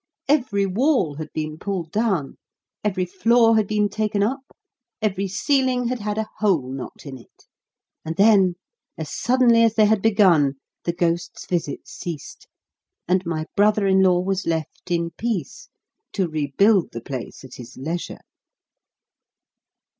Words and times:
Every 0.27 0.65
wall 0.65 1.17
had 1.17 1.31
been 1.31 1.59
pulled 1.59 1.91
down, 1.91 2.39
every 2.83 3.05
floor 3.05 3.55
had 3.55 3.67
been 3.67 3.87
taken 3.87 4.23
up, 4.23 4.39
every 4.99 5.27
ceiling 5.27 5.89
had 5.89 5.99
had 5.99 6.17
a 6.17 6.27
hole 6.39 6.71
knocked 6.73 7.05
in 7.05 7.19
it. 7.19 7.45
And 8.03 8.15
then, 8.15 8.55
as 8.97 9.13
suddenly 9.13 9.61
as 9.61 9.75
they 9.75 9.85
had 9.85 10.01
begun, 10.01 10.55
the 10.85 10.91
ghost's 10.93 11.45
visits 11.45 11.91
ceased; 11.93 12.47
and 13.07 13.23
my 13.27 13.45
brother 13.55 13.85
in 13.85 14.01
law 14.01 14.21
was 14.21 14.47
left 14.47 14.89
in 14.89 15.11
peace, 15.19 15.69
to 16.13 16.27
rebuild 16.27 16.93
the 16.93 17.01
place 17.01 17.43
at 17.43 17.53
his 17.57 17.77
leisure. 17.77 18.21